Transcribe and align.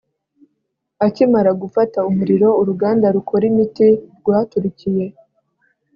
akimara 1.05 1.51
gufata 1.61 1.97
umuriro, 2.09 2.47
uruganda 2.61 3.05
rukora 3.15 3.43
imiti 3.51 3.87
rwaturikiye 4.19 5.05